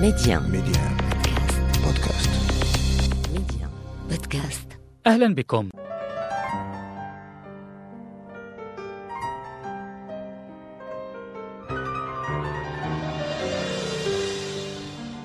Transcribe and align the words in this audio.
ميديان 0.00 0.42
ميديان 0.42 0.96
بودكاست 1.84 2.30
ميديان 3.32 3.70
بودكاست 4.10 4.78
أهلا 5.06 5.34
بكم. 5.34 5.68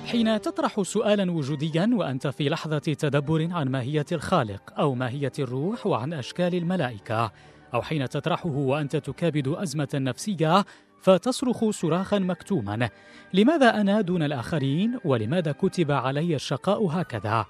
حين 0.06 0.40
تطرح 0.40 0.82
سؤالا 0.82 1.32
وجوديا 1.32 1.90
وأنت 1.92 2.26
في 2.26 2.48
لحظة 2.48 2.78
تدبر 2.78 3.48
عن 3.52 3.68
ماهية 3.68 4.06
الخالق 4.12 4.62
أو 4.78 4.94
ماهية 4.94 5.32
الروح 5.38 5.86
وعن 5.86 6.12
أشكال 6.12 6.54
الملائكة 6.54 7.32
أو 7.74 7.82
حين 7.82 8.08
تطرحه 8.08 8.50
وأنت 8.50 8.96
تكابد 8.96 9.48
أزمة 9.48 9.88
نفسية 9.94 10.64
فتصرخ 11.02 11.70
صراخا 11.70 12.18
مكتوما 12.18 12.88
لماذا 13.34 13.80
أنا 13.80 14.00
دون 14.00 14.22
الآخرين؟ 14.22 14.98
ولماذا 15.04 15.52
كتب 15.52 15.90
علي 15.90 16.34
الشقاء 16.34 16.86
هكذا؟ 16.86 17.46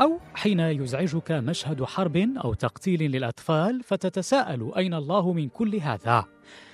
أو 0.00 0.20
حين 0.34 0.60
يزعجك 0.60 1.32
مشهد 1.32 1.84
حرب 1.84 2.16
أو 2.16 2.54
تقتيل 2.54 3.10
للأطفال 3.10 3.82
فتتساءل 3.82 4.72
أين 4.76 4.94
الله 4.94 5.32
من 5.32 5.48
كل 5.48 5.76
هذا؟ 5.76 6.24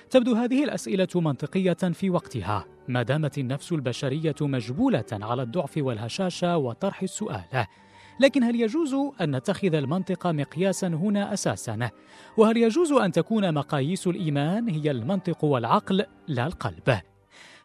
تبدو 0.09 0.35
هذه 0.35 0.63
الأسئلة 0.63 1.07
منطقية 1.15 1.73
في 1.73 2.09
وقتها. 2.09 2.65
ما 2.87 3.03
دامت 3.03 3.37
النفس 3.37 3.71
البشرية 3.71 4.35
مجبولة 4.41 5.05
على 5.11 5.41
الضعف 5.41 5.77
والهشاشة 5.77 6.57
وطرح 6.57 7.01
السؤال. 7.01 7.67
لكن 8.23 8.43
هل 8.43 8.61
يجوز 8.61 8.95
أن 9.21 9.35
نتخذ 9.35 9.75
المنطق 9.75 10.27
مقياسا 10.27 10.87
هنا 10.87 11.33
أساسا؟ 11.33 11.89
وهل 12.37 12.57
يجوز 12.57 12.91
أن 12.91 13.11
تكون 13.11 13.53
مقاييس 13.53 14.07
الإيمان 14.07 14.69
هي 14.69 14.91
المنطق 14.91 15.43
والعقل 15.43 16.05
لا 16.27 16.47
القلب؟ 16.47 16.99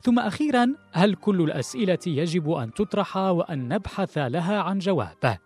ثم 0.01 0.19
أخيرا 0.19 0.75
هل 0.93 1.15
كل 1.15 1.43
الأسئلة 1.43 1.98
يجب 2.07 2.51
أن 2.51 2.75
تطرح 2.75 3.17
وأن 3.17 3.69
نبحث 3.69 4.19
لها 4.19 4.59
عن 4.61 4.79
جواب؟ 4.79 5.39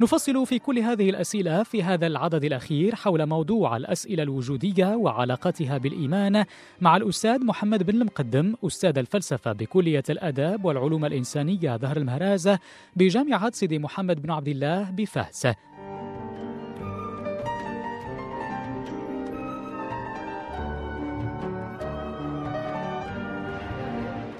نفصل 0.00 0.46
في 0.46 0.58
كل 0.58 0.78
هذه 0.78 1.10
الأسئلة 1.10 1.62
في 1.62 1.82
هذا 1.82 2.06
العدد 2.06 2.44
الأخير 2.44 2.94
حول 2.94 3.26
موضوع 3.26 3.76
الأسئلة 3.76 4.22
الوجودية 4.22 4.86
وعلاقتها 4.96 5.78
بالإيمان 5.78 6.44
مع 6.80 6.96
الأستاذ 6.96 7.44
محمد 7.44 7.82
بن 7.82 8.00
المقدم 8.00 8.54
أستاذ 8.66 8.98
الفلسفة 8.98 9.52
بكلية 9.52 10.02
الاداب 10.10 10.64
والعلوم 10.64 11.04
الإنسانية 11.04 11.76
ظهر 11.76 11.96
المهرازه 11.96 12.58
بجامعة 12.96 13.50
سيدي 13.50 13.78
محمد 13.78 14.22
بن 14.22 14.30
عبد 14.30 14.48
الله 14.48 14.90
بفاس 14.90 15.46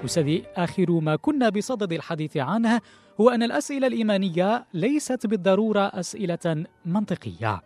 أستاذي 0.05 0.43
آخر 0.55 0.91
ما 0.91 1.15
كنا 1.15 1.49
بصدد 1.49 1.93
الحديث 1.93 2.37
عنه 2.37 2.81
هو 3.21 3.29
أن 3.29 3.43
الأسئلة 3.43 3.87
الإيمانية 3.87 4.65
ليست 4.73 5.27
بالضرورة 5.27 5.79
أسئلة 5.79 6.65
منطقية. 6.85 7.61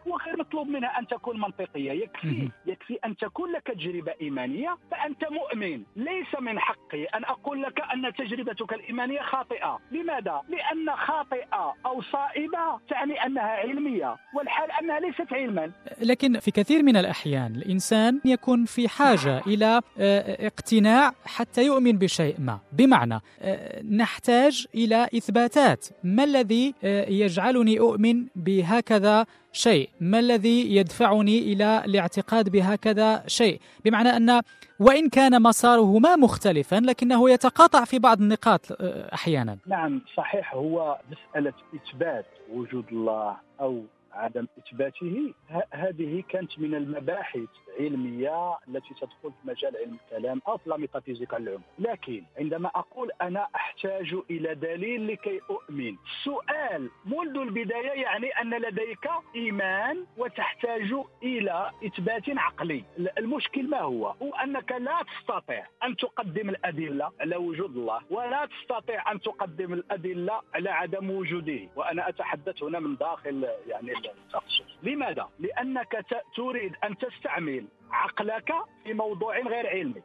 مطلوب 0.46 0.68
منها 0.68 1.00
أن 1.00 1.08
تكون 1.08 1.40
منطقية. 1.40 1.92
يكفي. 1.92 2.50
يكفي 2.66 2.98
أن 3.06 3.18
تكون 3.18 3.52
لك 3.52 3.62
تجربة 3.76 4.14
إيمانية 4.22 4.78
فأنت 4.92 5.24
مؤمن. 5.32 5.84
ليس 5.96 6.42
من 6.42 6.60
حقي 6.60 7.04
أن 7.04 7.26
أقول 7.26 7.62
لك 7.62 7.82
أن 7.94 8.14
تجربتك 8.14 8.74
الإيمانية 8.74 9.22
خاطئة. 9.22 9.80
لماذا؟ 9.92 10.42
لأن 10.50 10.96
خاطئة 10.96 11.74
أو 11.86 12.02
صائبة 12.02 12.80
تعني 12.90 13.26
أنها 13.26 13.44
علمية 13.44 14.16
والحال 14.36 14.72
أنها 14.72 15.00
ليست 15.00 15.34
علما. 15.34 15.72
لكن 16.02 16.40
في 16.40 16.52
كثير 16.52 16.84
من 16.84 16.98
الأحيان 16.98 17.56
الإنسان 17.56 18.22
يكون 18.26 18.66
في 18.66 18.88
حاجة 18.88 19.42
إلى 19.48 19.82
آه، 20.00 20.48
اقتناع 20.48 21.12
حتى 21.26 21.66
يؤمن 21.66 21.92
بشيء 21.98 22.36
ما. 22.40 22.60
بمعنى 22.72 23.20
آه، 23.42 23.82
نحتاج 23.82 24.68
إلى 24.76 25.04
إثباتات. 25.18 25.86
ما 26.04 26.24
الذي 26.24 26.74
آه، 26.84 27.10
يجعلني 27.10 27.80
أؤمن 27.80 28.26
بهكذا 28.36 29.26
شيء. 29.56 29.90
ما 30.02 30.20
الذي 30.20 30.76
يدفعني 30.76 31.40
إلى 31.40 31.82
الاعتقاد 31.86 32.50
بهكذا 32.50 33.24
شيء؟ 33.28 33.60
بمعنى 33.86 34.10
أن 34.10 34.42
وإن 34.80 35.10
كان 35.10 35.42
مساره 35.42 36.00
ما 36.00 36.16
مختلفا 36.16 36.76
لكنه 36.76 37.30
يتقاطع 37.30 37.86
في 37.86 38.00
بعض 38.00 38.22
النقاط 38.22 38.72
آه، 38.72 39.14
أحيانا. 39.14 39.58
نعم 39.68 40.02
صحيح. 40.18 40.56
هو 40.56 40.98
مسألة 41.12 41.54
إثبات 41.76 42.26
وجود 42.54 42.86
الله 42.92 43.36
أو 43.62 43.84
عدم 44.16 44.48
إثباته 44.58 45.34
هذه 45.72 46.24
كانت 46.30 46.60
من 46.60 46.76
المباحث 46.76 47.50
العلميه 47.80 48.58
التي 48.68 48.94
تدخل 48.94 49.32
في 49.32 49.48
مجال 49.48 49.78
علم 49.78 49.98
الكلام 50.06 50.42
أو 50.48 50.58
في 50.58 50.68
الميتافيزيقا 50.76 51.38
العلوم 51.38 51.62
لكن 51.80 52.24
عندما 52.40 52.70
أقول 52.76 53.12
أنا 53.22 53.48
أحتاج 53.56 54.16
إلى 54.30 54.56
دليل 54.56 55.08
لكي 55.08 55.40
أؤمن 55.50 55.96
السؤال 56.06 56.90
منذ 57.06 57.38
البداية 57.38 57.92
يعني 58.02 58.28
أن 58.30 58.54
لديك 58.62 59.10
إيمان 59.36 60.06
وتحتاج 60.18 60.94
إلى 61.24 61.72
إثبات 61.86 62.24
عقلي. 62.30 62.84
ال- 62.98 63.20
المشكل 63.20 63.70
ما 63.70 63.82
هو؟ 63.82 64.08
هو 64.08 64.34
أنك 64.44 64.72
لا 64.72 65.00
تستطيع 65.20 65.66
أن 65.84 65.96
تقدم 65.96 66.50
الأدلة 66.50 67.12
على 67.20 67.36
وجود 67.36 67.76
الله 67.78 68.02
ولا 68.10 68.46
تستطيع 68.46 69.12
أن 69.12 69.20
تقدم 69.22 69.74
الأدلة 69.74 70.42
على 70.54 70.70
عدم 70.70 71.10
وجوده. 71.12 71.60
وأنا 71.76 72.10
أتحدث 72.10 72.64
هنا 72.64 72.80
من 72.80 72.96
داخل 72.96 73.48
يعني 73.68 73.94
لماذا؟ 74.84 75.30
لأنك 75.40 75.92
ت- 75.92 76.36
تريد 76.36 76.74
أن 76.84 76.98
تستعمل 76.98 77.66
عقلك 77.92 78.54
في 78.84 78.94
موضوع 78.94 79.40
غير 79.40 79.68
علمي. 79.68 80.02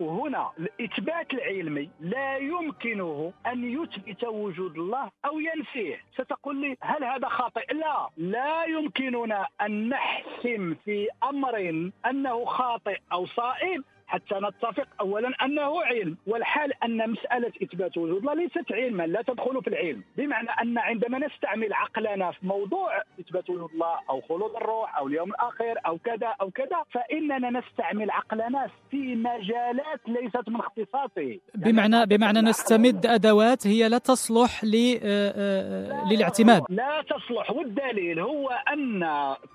وهنا 0.00 0.50
الإثبات 0.58 1.34
العلمي 1.34 1.90
لا 2.00 2.36
يمكنه 2.36 3.32
أن 3.46 3.82
يثبت 3.82 4.24
وجود 4.24 4.78
الله 4.78 5.10
أو 5.24 5.40
ينفيه. 5.40 6.00
ستقول 6.14 6.60
لي 6.60 6.76
هل 6.80 7.04
هذا 7.04 7.28
خاطئ؟ 7.28 7.74
لا. 7.74 8.08
لا 8.16 8.64
يمكننا 8.64 9.48
أن 9.60 9.88
نحسم 9.88 10.74
في 10.84 11.08
أمر 11.24 11.90
أنه 12.06 12.44
خاطئ 12.44 12.98
أو 13.12 13.26
صائب 13.26 13.84
حتى 14.06 14.34
نتفق 14.34 14.86
اولا 15.00 15.30
أنه 15.44 15.82
علم 15.82 16.16
والحال 16.26 16.72
أن 16.84 17.10
مسألة 17.10 17.52
إثبات 17.62 17.98
وجود 17.98 18.18
الله 18.18 18.34
ليست 18.34 18.72
علما 18.72 19.06
لا 19.06 19.22
تدخل 19.22 19.62
في 19.62 19.68
العلم. 19.68 20.02
بمعنى 20.16 20.48
أن 20.62 20.78
عندما 20.78 21.18
نستعمل 21.18 21.72
عقلنا 21.72 22.30
في 22.30 22.46
موضوع 22.46 23.02
إثبات 23.20 23.50
وجود 23.50 23.70
الله 23.74 23.98
أو 24.10 24.20
خلود 24.20 24.56
الروح 24.56 24.98
أو 24.98 25.06
اليوم 25.06 25.30
الآخر 25.30 25.74
أو 25.86 25.98
كذا 25.98 26.34
أو 26.40 26.50
كذا 26.50 26.82
فإننا 26.90 27.50
نستعمل 27.60 28.10
عقلنا 28.10 28.68
في 28.90 29.14
مجالات 29.14 30.00
ليست 30.08 30.48
من 30.48 30.56
اختصاصه. 30.60 31.38
بمعنى 31.54 32.06
بمعنى 32.06 32.40
نستمد 32.40 33.06
أدوات 33.06 33.66
هي 33.66 33.88
لا 33.88 33.98
تصلح 33.98 34.64
ل- 34.64 34.98
آه، 35.04 35.32
آه، 35.36 36.12
للاعتماد. 36.12 36.62
لا 36.68 37.02
تصلح. 37.02 37.50
والدليل 37.50 38.20
هو 38.20 38.48
أن 38.72 39.04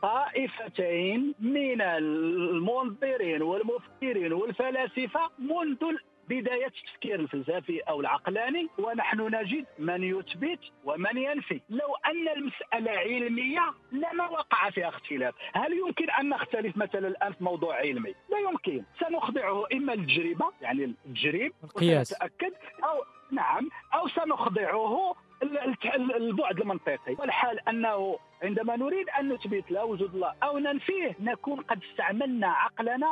طائفتين 0.02 1.34
من 1.40 1.82
المنظرين 1.82 3.42
والمفكرين 3.42 4.34
والفلاسفة 4.40 5.30
منذ 5.40 5.98
بداية 6.30 6.66
التفكير 6.66 7.20
الفلسفي 7.20 7.80
أو 7.80 8.02
العقلاني 8.02 8.68
ونحن 8.78 9.22
نجد 9.22 9.66
من 9.80 10.04
يثبت 10.04 10.60
ومن 10.86 11.18
ينفي. 11.18 11.62
لو 11.70 11.96
أن 12.06 12.28
المسألة 12.38 12.92
علمية 12.92 13.74
لما 13.92 14.30
وقع 14.30 14.70
فيها 14.70 14.90
اختلاف. 14.90 15.36
هل 15.54 15.74
يمكن 15.74 16.10
أن 16.10 16.30
نختلف 16.30 16.78
مثلا 16.78 17.08
الآن 17.08 17.34
في 17.34 17.44
موضوع 17.44 17.76
علمي؟ 17.76 18.16
لا 18.30 18.40
يمكن. 18.50 18.84
سنخضعه 19.00 19.64
إما 19.74 19.92
للتجربة 19.92 20.52
يعني 20.62 20.84
التجريب 20.84 21.54
القياس. 21.64 22.14
أو 22.84 23.04
نعم 23.32 23.70
أو 23.94 24.08
سنخضعه 24.08 25.16
البعد 25.44 26.60
المنطقي 26.60 27.16
والحال 27.20 27.70
أنه 27.70 28.20
عندما 28.44 28.76
نريد 28.76 29.10
أن 29.10 29.30
نثبت 29.34 29.72
لا 29.72 29.84
وجود 29.84 30.16
الله 30.16 30.34
أو 30.44 30.58
ننفيه 30.58 31.16
نكون 31.20 31.62
قد 31.62 31.80
استعملنا 31.92 32.48
عقلنا 32.48 33.08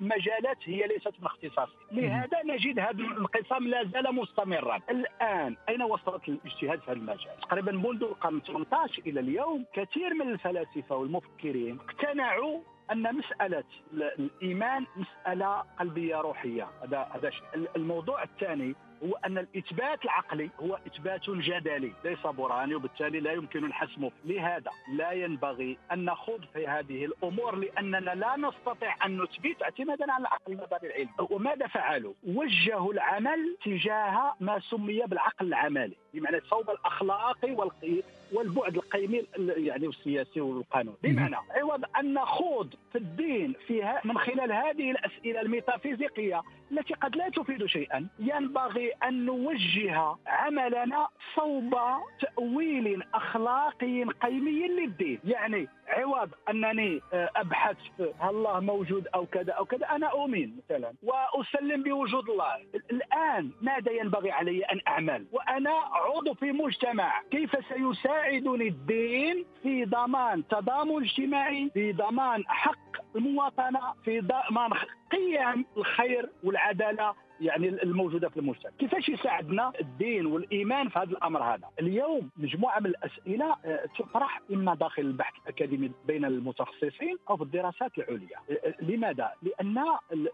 مجالات 0.00 0.56
هي 0.64 0.86
ليست 0.86 1.12
من 1.20 1.26
اختصاصه 1.26 1.72
لهذا 1.92 2.42
نجد 2.44 2.78
هذا 2.78 2.90
الانقسام 2.90 3.68
لا 3.68 3.84
زال 3.84 4.14
مستمرا. 4.14 4.80
الآن 4.90 5.56
أين 5.68 5.82
وصلت 5.82 6.28
الاجتهاد 6.28 6.80
في 6.80 6.86
هذا 6.86 6.92
المجال؟ 6.92 7.36
تقريبا 7.42 7.72
منذ 7.72 8.02
القرن 8.02 8.40
18 8.40 9.02
إلى 9.06 9.20
اليوم 9.20 9.64
كثير 9.72 10.14
من 10.14 10.28
الفلاسفة 10.28 10.96
والمفكرين 10.96 11.78
اقتنعوا 11.88 12.60
أن 12.92 13.14
مسألة 13.16 13.64
ال- 13.92 14.02
الإيمان 14.42 14.86
مسألة 14.96 15.60
قلبية 15.78 16.16
روحية. 16.16 16.68
هذا 16.82 17.08
هذا 17.14 17.30
الموضوع 17.76 18.22
الثاني 18.22 18.74
هو 19.04 19.18
أن 19.26 19.38
الإثبات 19.38 20.04
العقلي 20.04 20.50
هو 20.60 20.78
إثبات 20.86 21.30
جدلي 21.30 21.92
ليس 22.04 22.26
برهاني 22.26 22.74
وبالتالي 22.74 23.20
لا 23.20 23.32
يمكن 23.32 23.64
الحسم. 23.64 24.08
لهذا 24.24 24.70
لا 24.92 25.12
ينبغي 25.12 25.78
أن 25.92 26.04
نخوض 26.04 26.40
في 26.52 26.66
هذه 26.66 27.04
الأمور 27.04 27.56
لأننا 27.56 28.10
لا 28.14 28.36
نستطيع 28.36 29.06
أن 29.06 29.16
نثبت 29.22 29.62
اعتمادا 29.62 30.12
على 30.12 30.20
العقل 30.20 30.52
النظري 30.52 30.86
العلمي. 30.88 31.10
وماذا 31.30 31.66
فعلوا؟ 31.66 32.12
وجهوا 32.26 32.92
العمل 32.92 33.56
تجاه 33.64 34.34
ما 34.40 34.58
سمي 34.60 35.00
بالعقل 35.06 35.46
العملي 35.46 35.96
بمعنى 36.14 36.36
الصوب 36.36 36.70
الأخلاقي 36.70 37.52
والقي 37.52 38.02
والبعد 38.32 38.74
القيمي 38.76 39.20
ال- 39.38 39.66
يعني 39.66 39.86
والسياسي 39.86 40.40
والقانوني. 40.40 40.96
بمعنى 41.02 41.36
عوض 41.50 41.84
أن 41.98 42.14
نخوض 42.14 42.74
في 42.92 42.98
الدين 42.98 43.54
فيها 43.66 44.00
من 44.04 44.18
خلال 44.18 44.52
هذه 44.52 44.90
الأسئلة 44.90 45.40
الميتافيزيقية 45.40 46.42
التي 46.72 46.94
قد 46.94 47.16
لا 47.16 47.28
تفيد 47.28 47.66
شيئا. 47.66 48.06
ينبغي 48.18 48.92
أن 49.04 49.26
نوجه 49.26 50.16
عملنا 50.26 51.08
صوب 51.36 51.74
تأويل 52.20 53.02
أخلاقي 53.14 54.04
قيمي 54.04 54.68
للدين. 54.68 55.18
يعني 55.24 55.68
عوض 55.88 56.30
أنني 56.50 57.00
آه، 57.12 57.30
أبحث 57.36 57.76
في 57.96 58.12
هل 58.18 58.28
الله 58.28 58.60
موجود 58.60 59.06
أو 59.14 59.26
كذا 59.26 59.52
أو 59.52 59.64
كذا 59.64 59.86
أنا 59.86 60.06
أؤمن 60.06 60.50
مثلا 60.56 60.92
وأسلم 61.02 61.82
بوجود 61.82 62.30
الله. 62.30 62.56
الآن 62.90 63.50
ماذا 63.60 63.92
ينبغي 63.92 64.30
علي 64.30 64.62
أن 64.64 64.80
أعمل؟ 64.88 65.26
وأنا 65.32 65.70
عضو 65.92 66.34
في 66.34 66.52
مجتمع. 66.52 67.20
كيف 67.30 67.50
سيساعدني 67.68 68.68
الدين 68.68 69.44
في 69.62 69.84
ضمان 69.84 70.48
تضامن 70.48 71.02
اجتماعي 71.02 71.70
في 71.74 71.92
ضمان 71.92 72.44
حق 72.46 72.78
المواطنة 73.16 73.80
في 74.04 74.20
ضمان 74.20 74.70
قيم 75.14 75.64
الخير 75.76 76.30
والعدالة 76.44 77.14
يعني 77.40 77.68
الموجودة 77.68 78.28
في 78.28 78.36
المجتمع. 78.36 78.70
كيفاش 78.78 79.08
يساعدنا 79.08 79.72
الدين 79.80 80.26
والإيمان 80.26 80.88
في 80.88 80.98
هذا 80.98 81.10
الأمر 81.10 81.42
هذا؟ 81.42 81.68
اليوم 81.80 82.30
مجموعة 82.36 82.80
من 82.80 82.86
الأسئلة 82.86 83.56
آه، 83.64 83.84
تطرح 83.98 84.40
إما 84.52 84.74
داخل 84.74 85.02
البحث 85.02 85.34
الأكاديمي 85.42 85.90
بين 86.06 86.24
المتخصصين 86.24 87.16
أو 87.30 87.36
في 87.36 87.42
الدراسات 87.42 87.98
العليا. 87.98 88.38
آه، 88.50 88.68
آه، 88.68 88.74
لماذا؟ 88.82 89.30
لأن 89.42 89.84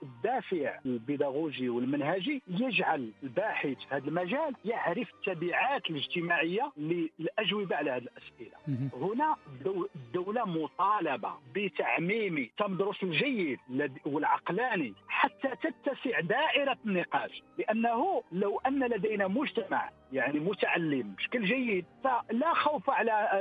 الدافع 0.02 0.78
البيداغوجي 0.86 1.68
والمنهجي 1.68 2.42
يجعل 2.48 3.10
الباحث 3.22 3.76
في 3.78 3.94
هذا 3.94 4.08
المجال 4.08 4.54
يعرف 4.64 5.08
التبعات 5.14 5.90
الاجتماعية 5.90 6.72
للأجوبة 6.76 7.76
على 7.76 7.90
هذه 7.90 8.02
الأسئلة. 8.02 8.90
هنا 8.96 9.36
الدولة 9.96 10.44
مطالبة 10.44 11.32
بتعميم 11.54 12.50
تمدرس 12.58 13.02
الجيد 13.02 13.58
والعقلاني 14.06 14.69
حتى 15.08 15.48
تتسع 15.62 16.20
دائرة 16.20 16.76
النقاش 16.86 17.42
لأنه 17.58 18.22
لو 18.32 18.60
أن 18.66 18.84
لدينا 18.84 19.28
مجتمع 19.28 19.90
يعني 20.12 20.40
متعلم 20.40 21.14
بشكل 21.14 21.44
جيد 21.44 21.84
فلا 22.04 22.54
خوف 22.54 22.90
على 22.90 23.40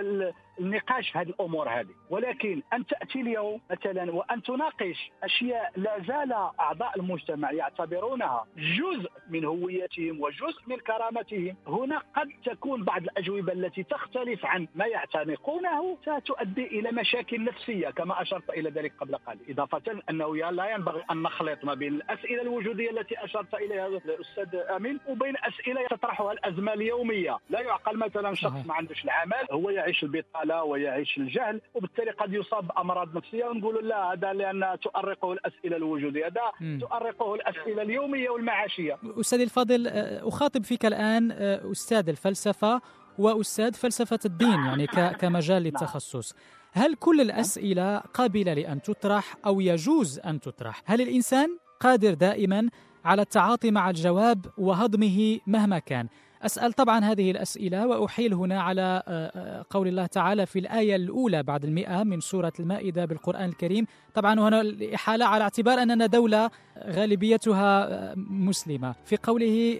النقاش 0.60 1.10
في 1.10 1.18
هذه 1.18 1.30
الأمور 1.30 1.70
هذه. 1.70 1.90
ولكن 2.10 2.62
أن 2.74 2.86
تأتي 2.86 3.22
اليوم 3.22 3.62
مثلا 3.72 4.12
وأن 4.12 4.42
تناقش 4.42 5.12
أشياء 5.24 5.72
لا 5.76 6.00
زال 6.08 6.34
أعضاء 6.60 7.00
المجتمع 7.00 7.52
يعتبرونها 7.52 8.46
جزء 8.58 9.12
من 9.30 9.46
هويتهم 9.46 10.22
وجزء 10.22 10.62
من 10.68 10.78
كرامتهم 10.78 11.56
هنا 11.68 12.02
قد 12.16 12.30
تكون 12.46 12.84
بعض 12.84 13.02
الأجوبة 13.04 13.54
التي 13.54 13.84
تختلف 13.84 14.46
عن 14.46 14.68
ما 14.76 14.86
يعتنقونه 14.86 15.98
ستؤدي 16.02 16.68
إلى 16.68 16.92
مشاكل 16.92 17.44
نفسية 17.44 17.90
كما 17.90 18.22
أشرت 18.22 18.50
إلى 18.50 18.70
ذلك 18.70 18.94
قبل 19.00 19.16
قليل. 19.16 19.40
إضافة 19.50 20.02
أنه 20.10 20.36
لا 20.36 20.70
ينبغي 20.72 21.04
ان 21.12 21.22
نخلط 21.22 21.66
ما 21.66 21.74
بين 21.74 21.94
الأسئلة 21.94 22.42
الوجودية 22.42 22.90
التي 22.90 23.24
أشرت 23.24 23.54
إليها 23.54 23.88
الأستاذ 23.88 24.56
أمين 24.56 25.00
وبين 25.08 25.36
أسئلة 25.38 25.88
تطرحها 25.90 26.32
الأزمة 26.32 26.74
اليومية. 26.74 27.38
لا 27.50 27.62
يعقل 27.62 27.98
مثلا 27.98 28.34
شخص 28.34 28.66
ما 28.66 28.74
عندوش 28.74 29.04
العمل 29.04 29.48
هو 29.52 29.70
يعيش 29.70 30.04
البطالة 30.04 30.50
الجهاله 30.50 30.64
ويعيش 30.64 31.18
الجهل 31.18 31.62
وبالتالي 31.74 32.12
قد 32.12 32.34
يصاب 32.34 32.68
بأمراض 32.68 33.18
نفسية. 33.18 33.46
ونقول 33.46 33.88
لا 33.88 34.14
هذا 34.14 34.34
لأن 34.34 34.78
تؤرقه 34.82 35.34
الأسئلة 35.34 35.78
الوجودية. 35.78 36.28
هذا 36.28 36.78
تؤرقه 36.80 37.36
الأسئلة 37.36 37.82
اليومية 37.82 38.30
والمعاشية. 38.30 38.98
أستاذي 39.20 39.44
الفاضل 39.44 39.88
أخاطب 40.28 40.64
فيك 40.64 40.86
الآن 40.86 41.32
آه، 41.32 41.72
أستاذ 41.72 42.10
الفلسفة 42.10 42.82
وأستاذ 43.18 43.74
فلسفة 43.74 44.20
الدين 44.26 44.66
يعني 44.66 44.88
كمجال 45.14 45.64
نعم. 45.64 45.64
للتخصص. 45.64 46.36
هل 46.72 46.96
كل 46.96 47.22
الأسئلة 47.22 47.98
قابلة 47.98 48.54
لأن 48.54 48.82
تطرح 48.82 49.36
أو 49.46 49.62
يجوز 49.62 50.20
أن 50.20 50.40
تطرح؟ 50.40 50.82
هل 50.86 51.02
الإنسان 51.02 51.58
قادر 51.80 52.14
دائما 52.14 52.70
على 53.06 53.22
التعاطي 53.22 53.72
مع 53.72 53.90
الجواب 53.90 54.46
وهضمه 54.58 55.40
مهما 55.48 55.80
كان؟ 55.80 56.08
أسأل 56.42 56.74
طبعا 56.74 57.00
هذه 57.00 57.32
الأسئلة 57.32 57.88
وأحيل 57.88 58.34
هنا 58.34 58.62
على 58.62 59.04
آه، 59.08 59.32
آه، 59.36 59.66
قول 59.70 59.88
الله 59.88 60.06
تعالى 60.06 60.46
في 60.46 60.60
الآية 60.60 60.96
الأولى 60.96 61.44
بعد 61.44 61.64
المئة 61.64 62.04
من 62.04 62.20
سورة 62.20 62.54
المائدة 62.60 63.06
بالقرآن 63.06 63.50
الكريم. 63.50 63.86
طبعا 64.14 64.40
هنا 64.40 64.62
الإحالة 64.62 65.26
على 65.26 65.44
اعتبار 65.44 65.82
أننا 65.82 66.06
دولة 66.06 66.50
غالبيتها 66.78 67.94
آه، 67.94 68.14
مسلمة. 68.18 68.96
في 69.06 69.18
قوله 69.24 69.80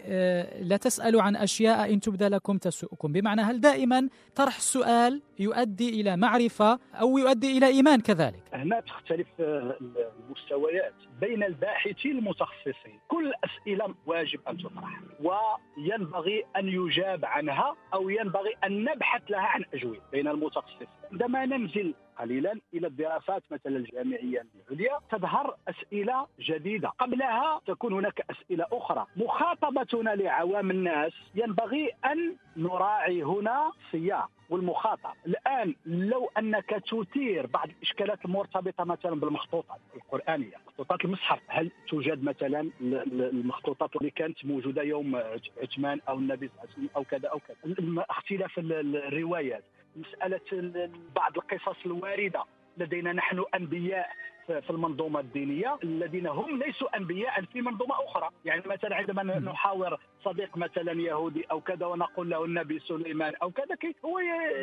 لا 0.62 0.78
تسألوا 0.78 1.22
عن 1.22 1.36
أشياء 1.36 1.94
إن 1.94 2.00
تبدى 2.00 2.28
لكم 2.28 2.58
تسؤكم 2.58 3.12
بمعنى 3.12 3.42
هل 3.42 3.62
دائما 3.62 4.10
طرح 4.36 4.56
السؤال 4.56 5.22
يؤدي 5.40 6.02
إلى 6.02 6.18
معرفة 6.18 6.80
أو 6.94 7.18
يؤدي 7.18 7.58
إلى 7.58 7.68
إيمان 7.68 8.02
كذلك؟ 8.02 8.44
هنا 8.54 8.80
تختلف 8.80 9.28
المستويات 9.40 10.94
بين 11.22 11.44
الباحثين 11.44 12.18
المتخصصين. 12.18 13.00
كل 13.08 13.28
الأسئلة 13.28 13.96
واجب 14.06 14.40
أن 14.48 14.58
تطرح 14.58 15.00
وينبغي 15.20 16.46
أن 16.58 16.68
يجاب 16.68 17.26
عنها 17.26 17.76
أو 17.94 18.10
ينبغي 18.10 18.54
أن 18.64 18.84
نبحث 18.84 19.22
لها 19.30 19.42
عن 19.46 19.64
أجوبة 19.74 20.00
بين 20.12 20.28
المتخصصين. 20.28 20.88
عندما 21.12 21.46
ننزل 21.46 21.94
قليلا 22.20 22.60
إلى 22.74 22.88
الدراسات 22.88 23.44
مثلا 23.52 23.78
الجامعية 23.78 24.46
العليا 24.70 25.00
تظهر 25.12 25.56
أسئلة 25.68 26.28
جديدة. 26.40 26.90
قبلها 26.90 27.62
تكون 27.68 27.94
هناك 27.94 28.26
أسئلة 28.32 28.66
أخرى. 28.72 29.06
مخاطبتنا 29.18 30.10
لعوام 30.10 30.72
الناس 30.72 31.14
ينبغي 31.36 31.90
أن 32.06 32.36
نراعي 32.58 33.24
هنا 33.24 33.72
سياق 33.92 34.30
والمخاطب. 34.50 35.10
الآن 35.28 35.76
لو 35.86 36.30
أنك 36.38 36.70
تثير 36.92 37.46
بعض 37.48 37.70
الإشكالات 37.70 38.26
المرتبطة 38.26 38.84
مثلا 38.84 39.20
بالمخطوطات 39.20 39.80
القرآنية 39.96 40.56
مخطوطات 40.68 41.06
المصحف 41.06 41.40
هل 41.48 41.72
توجد 41.90 42.24
مثلا 42.24 42.70
المخطوطات 42.82 43.96
اللي 43.96 44.10
كانت 44.10 44.46
موجودة 44.46 44.82
يوم 44.84 45.16
عثمان 45.62 46.00
أو 46.10 46.18
النبي 46.18 46.48
صلى 46.48 46.56
الله 46.56 46.64
عليه 46.64 46.74
وسلم 46.74 46.90
أو 46.96 47.04
كذا 47.04 47.30
أو 47.30 47.40
كذا؟ 47.40 48.06
اختلاف 48.10 48.60
الروايات. 48.60 49.64
مسألة 50.00 50.90
بعض 51.16 51.38
القصص 51.38 51.86
الواردة. 51.86 52.44
لدينا 52.78 53.14
نحن 53.14 53.44
أنبياء 53.56 54.10
في 54.48 54.70
المنظومة 54.70 55.20
الدينية 55.20 55.80
الذين 55.84 56.28
هم 56.28 56.58
ليسوا 56.58 56.98
أنبياء 56.98 57.42
في 57.42 57.62
منظومة 57.62 57.96
أخرى، 58.06 58.30
يعني 58.46 58.62
مثلا 58.66 58.96
عندما 58.96 59.24
نحاور 59.24 60.00
صديق 60.24 60.58
مثلا 60.58 60.92
يهودي 60.92 61.46
أو 61.52 61.62
كذا 61.62 61.86
ونقول 61.86 62.30
له 62.30 62.46
النبي 62.46 62.80
سليمان 62.80 63.34
أو 63.36 63.52
كذا 63.52 63.76
كيف 63.76 64.06
هو 64.06 64.20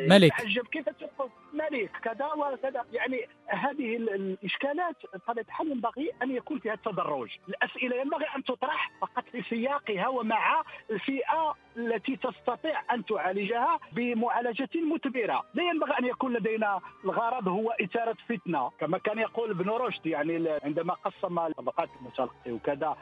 ملك. 0.07 0.33
يتعجب 0.33 0.67
كيف 0.67 0.89
تقول 0.89 1.29
ملك 1.53 1.91
كذا 2.03 2.25
وكذا. 2.25 2.85
يعني 2.93 3.27
هذه 3.47 3.97
الإشكالات 3.97 4.95
بطبيعه 5.13 5.45
الحال 5.45 5.71
ينبغي 5.71 6.11
أن 6.23 6.31
يكون 6.31 6.59
فيها 6.59 6.75
تدرج، 6.75 7.37
الأسئلة 7.49 7.95
ينبغي 7.95 8.25
أن 8.35 8.43
تطرح 8.43 8.91
فقط 9.01 9.23
في 9.31 9.41
سياقها 9.41 10.07
ومع 10.07 10.63
الفئه 10.91 11.55
التي 11.77 12.15
تستطيع 12.15 12.93
أن 12.93 13.05
تعالجها 13.05 13.79
بمعالجة 13.91 14.69
مثمره، 14.75 15.43
لا 15.53 15.63
ينبغي 15.63 15.93
أن 15.99 16.05
يكون 16.05 16.33
لدينا 16.33 16.79
الغرض 17.03 17.47
هو 17.47 17.71
إثارة 17.71 18.17
فتنة 18.29 18.71
كما 18.79 18.97
كان 18.97 19.19
يقول 19.19 19.51
ابن 19.51 19.69
رشد 19.69 20.05
يعني 20.05 20.49
عندما 20.63 20.93
قسم 20.93 21.47
طبقات 21.47 21.89
المتلقي 21.99 22.51
وكذا 22.51 22.97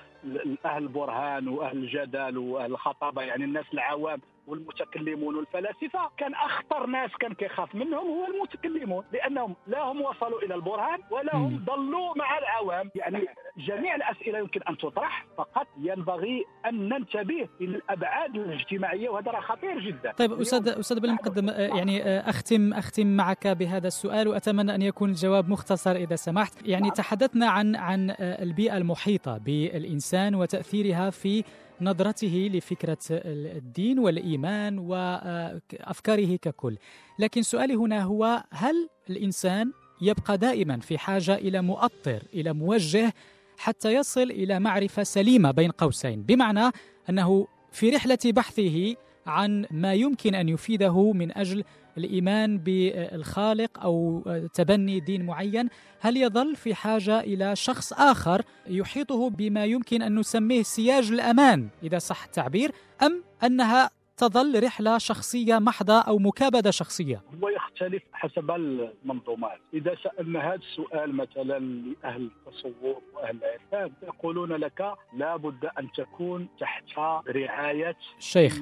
أهل 0.65 0.83
البرهان 0.83 1.47
وأهل 1.47 1.77
الجدل 1.77 2.37
وأهل 2.37 2.71
الخطابه 2.71 3.21
يعني 3.21 3.43
الناس 3.43 3.65
العوام. 3.73 4.21
والمتكلمون 4.47 5.35
والفلاسفه 5.35 6.09
كان 6.17 6.33
أخطر 6.33 6.85
ناس 6.85 7.09
كان 7.19 7.33
كيخاف 7.33 7.75
منهم 7.75 8.07
هو 8.07 8.25
المتكلمون 8.25 9.03
لأنهم 9.13 9.55
لا 9.67 9.81
هم 9.81 10.01
وصلوا 10.01 10.41
إلى 10.41 10.55
البرهان 10.55 10.99
ولا 11.11 11.35
هم 11.35 11.65
ضلوا 11.65 12.17
مع 12.17 12.37
العوام. 12.37 12.89
يعني 12.95 13.25
جميع 13.57 13.95
الأسئلة 13.95 14.39
يمكن 14.39 14.61
أن 14.69 14.77
تطرح 14.77 15.25
فقط 15.37 15.67
ينبغي 15.77 16.43
أن 16.65 16.89
ننتبه 16.89 17.47
إلى 17.61 17.75
الأبعاد 17.75 18.35
الاجتماعية 18.35 19.09
وهذا 19.09 19.31
راه 19.31 19.41
خطير 19.41 19.79
جدا. 19.79 20.11
طيب 20.11 20.33
أستاذ 20.33 20.69
أستاذ 20.69 20.99
بالمقدم 20.99 21.49
يعني 21.49 22.19
اختم 22.19 22.73
أختم 22.73 23.07
معك 23.07 23.47
بهذا 23.47 23.87
السؤال 23.87 24.27
وأتمنى 24.27 24.75
أن 24.75 24.81
يكون 24.81 25.09
الجواب 25.09 25.49
مختصر 25.49 25.91
إذا 25.91 26.15
سمحت. 26.15 26.67
يعني 26.67 26.83
نعم. 26.83 26.93
تحدثنا 26.93 27.49
عن 27.49 27.75
عن 27.75 28.15
البيئة 28.19 28.77
المحيطة 28.77 29.37
بالإنسان 29.37 30.35
وتأثيرها 30.35 31.09
في 31.09 31.43
نظرته 31.81 32.49
لفكرة 32.53 32.97
الدين 33.11 33.99
والإيمان 33.99 34.79
وأفكاره 34.79 36.35
ككل. 36.35 36.77
لكن 37.19 37.41
سؤالي 37.41 37.75
هنا 37.75 38.03
هو 38.03 38.43
هل 38.51 38.89
الإنسان 39.09 39.71
يبقى 40.01 40.37
دائما 40.37 40.79
في 40.79 40.97
حاجة 40.97 41.35
إلى 41.35 41.61
مؤطر 41.61 42.23
إلى 42.33 42.53
موجه 42.53 43.13
حتى 43.57 43.93
يصل 43.93 44.21
إلى 44.21 44.59
معرفة 44.59 45.03
سليمة 45.03 45.51
بين 45.51 45.71
قوسين؟ 45.71 46.21
بمعنى 46.23 46.71
أنه 47.09 47.47
في 47.71 47.89
رحلة 47.89 48.17
بحثه 48.25 48.95
عن 49.25 49.65
ما 49.71 49.93
يمكن 49.93 50.35
أن 50.35 50.49
يفيده 50.49 51.11
من 51.13 51.37
أجل 51.37 51.63
الإيمان 51.97 52.57
بالخالق 52.57 53.79
أو 53.83 54.23
تبني 54.53 54.99
دين 54.99 55.25
معين. 55.25 55.69
هل 55.99 56.17
يظل 56.17 56.55
في 56.55 56.75
حاجة 56.75 57.19
إلى 57.19 57.55
شخص 57.55 57.93
آخر 57.93 58.41
يحيطه 58.67 59.29
بما 59.29 59.65
يمكن 59.65 60.01
أن 60.01 60.19
نسميه 60.19 60.63
سياج 60.63 61.11
الأمان 61.11 61.67
إذا 61.83 61.97
صح 61.97 62.23
التعبير 62.23 62.71
أم 63.03 63.23
أنها 63.43 63.89
تظل 64.17 64.63
رحلة 64.63 64.97
شخصية 64.97 65.59
محضة 65.59 66.01
أو 66.01 66.19
مكابدة 66.19 66.71
شخصية؟ 66.71 67.21
هو 67.43 67.49
تختلف 67.75 68.03
حسب 68.13 68.51
المنظومات. 68.51 69.59
إذا 69.73 69.95
سألنا 70.03 70.47
هذا 70.47 70.55
السؤال 70.55 71.15
مثلا 71.15 71.59
لأهل 71.59 72.29
التصوف 72.47 72.97
وأهل 73.13 73.39
العرفان 73.43 73.91
يقولون 74.03 74.51
لك 74.51 74.93
لابد 75.13 75.65
أن 75.79 75.91
تكون 75.91 76.47
تحت 76.59 76.83
رعاية 77.27 77.97
الشيخ 78.17 78.59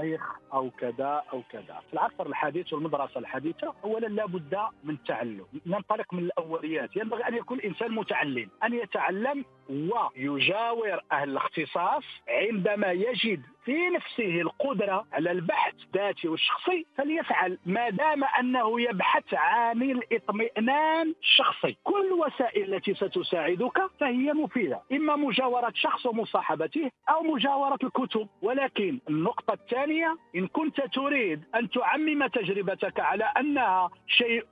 شيخ 0.00 0.22
أو 0.52 0.70
كذا 0.70 1.22
أو 1.32 1.42
كذا. 1.50 1.82
في 1.86 1.92
العصر 1.92 2.26
الحديث 2.26 2.72
والمدرسة 2.72 3.18
الحديثة 3.20 3.74
اولا 3.84 4.06
لابد 4.06 4.58
من 4.84 4.94
التعلم 4.94 5.46
ننطلق 5.66 6.14
من 6.14 6.18
الأوليات. 6.18 6.96
ينبغي 6.96 7.28
أن 7.28 7.34
يكون 7.34 7.58
الإنسان 7.58 7.92
متعلم 7.92 8.48
أن 8.64 8.72
يتعلم 8.74 9.44
ويجاور 9.70 11.00
أهل 11.12 11.30
الاختصاص 11.30 12.04
عندما 12.28 12.92
يجد 12.92 13.42
في 13.64 13.88
نفسه 13.88 14.40
القدرة 14.40 15.06
على 15.12 15.30
البحث 15.30 15.74
الذاتي 15.86 16.28
والشخصي 16.28 16.86
فليفعل. 16.96 17.58
ما 17.66 17.90
دام 17.90 18.24
أنه 18.24 18.80
يبحث 18.80 19.34
عن 19.34 19.82
الاطمئنان 19.82 21.14
الشخصي. 21.22 21.76
كل 21.84 22.06
الوسائل 22.06 22.74
التي 22.74 22.94
ستساعدك 22.94 23.82
فهي 24.00 24.32
مفيدة. 24.32 24.80
إما 24.92 25.16
مجاورة 25.16 25.72
شخص 25.74 26.06
ومصاحبته 26.06 26.90
أو 27.08 27.22
مجاورة 27.22 27.78
الكتب. 27.84 28.28
ولكن 28.42 28.98
النقطة 29.08 29.52
الثانية 29.52 30.16
إن 30.36 30.46
كنت 30.46 30.80
تريد 30.80 31.44
أن 31.54 31.70
تعمم 31.70 32.26
تجربتك 32.26 33.00
على 33.00 33.24
أنها 33.24 33.90
شيء 34.06 34.44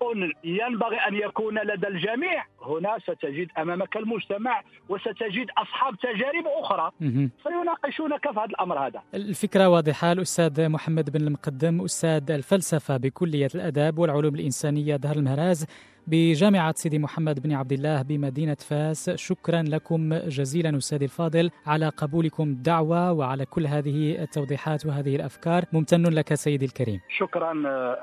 ينبغي 0.44 0.96
أن 0.96 1.14
يكون 1.14 1.58
لدى 1.58 1.88
الجميع 1.88 2.44
هنا 2.62 2.98
ستجد 2.98 3.48
أمامك 3.58 3.96
المجتمع 3.96 4.62
وستجد 5.06 5.46
أصحاب 5.58 5.94
تجارب 5.98 6.46
أخرى. 6.62 6.90
سيناقشونك 7.44 8.22
في 8.22 8.38
هذا 8.38 8.44
الأمر 8.44 8.86
هذا. 8.86 9.02
الفكرة 9.14 9.68
واضحة. 9.68 10.12
الأستاذ 10.12 10.68
محمد 10.68 11.10
بن 11.10 11.26
المقدم 11.26 11.84
أستاذ 11.84 12.30
الفلسفة 12.30 12.96
بكلية 12.96 13.48
الأداب 13.54 13.98
والعلوم 13.98 14.34
الإنسانية 14.34 14.96
دهر 14.96 15.16
المهراز 15.16 15.66
بجامعة 16.06 16.74
سيدي 16.76 16.98
محمد 16.98 17.42
بن 17.42 17.52
عبد 17.52 17.72
الله 17.72 18.02
بمدينة 18.02 18.54
فاس. 18.54 19.10
شكرا 19.10 19.62
لكم 19.62 20.14
جزيلا 20.14 20.76
أستاذي 20.78 21.04
الفاضل. 21.04 21.50
على 21.66 21.88
قبولكم 21.88 22.42
الدعوة 22.42 23.12
وعلى 23.12 23.46
كل 23.46 23.66
هذه 23.66 24.22
التوضيحات 24.22 24.86
وهذه 24.86 25.16
الأفكار. 25.16 25.64
ممتن 25.72 26.02
لك 26.02 26.34
سيدي 26.34 26.64
الكريم. 26.64 27.00
شكرا 27.18 27.52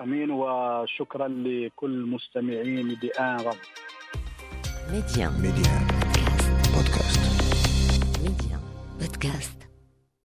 أمين 0.03 0.31
وشكرا 0.31 1.27
لكل 1.27 1.91
المستمعين 1.91 2.98
بآن 3.01 3.38
رب. 3.38 3.62
ميديان. 4.91 5.31
ميديان. 5.41 6.00
Podcast. 6.73 7.19
Média. 8.21 8.59
Podcast. 8.99 9.61